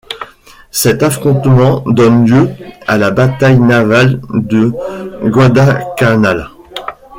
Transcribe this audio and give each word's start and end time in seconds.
Cet 0.71 1.03
affrontement 1.03 1.81
donne 1.85 2.25
lieu 2.27 2.49
à 2.87 2.97
la 2.97 3.11
bataille 3.11 3.59
navale 3.59 4.19
de 4.33 4.71
Guadalcanal. 5.29 6.49